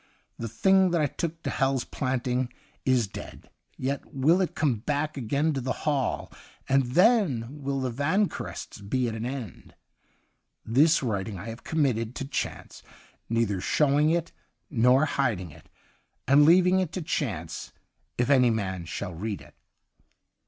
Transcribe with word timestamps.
The 0.39 0.47
thing 0.47 0.89
that 0.89 1.01
I 1.01 1.05
took 1.05 1.43
to 1.43 1.51
Hal's 1.51 1.83
Planting 1.83 2.51
is 2.85 3.05
dead. 3.05 3.51
Yet 3.77 4.03
will 4.11 4.41
it 4.41 4.55
come 4.55 4.77
back 4.77 5.15
again 5.15 5.53
to 5.53 5.61
the 5.61 5.85
Hall, 5.85 6.33
and 6.67 6.81
then 6.95 7.45
will 7.61 7.79
the 7.81 7.91
Vanquerests 7.91 8.79
be 8.81 9.07
at 9.07 9.13
an 9.13 9.27
end. 9.27 9.75
This 10.65 11.03
writing 11.03 11.37
I 11.37 11.49
have 11.49 11.59
153 11.59 11.65
THE 11.67 11.89
UNDYING 11.89 12.13
THING 12.15 12.33
committed 12.33 12.79
to 12.79 12.83
chancCj 12.83 12.91
neither 13.29 13.61
show 13.61 13.99
ing 13.99 14.09
it 14.09 14.31
nor 14.71 15.05
hiding 15.05 15.51
it, 15.51 15.69
and 16.27 16.45
leaving 16.45 16.79
it 16.79 16.91
to 16.93 17.03
chance 17.03 17.71
if 18.17 18.31
any 18.31 18.49
man 18.49 18.85
shall 18.85 19.13
read 19.13 19.39
it.' 19.39 19.53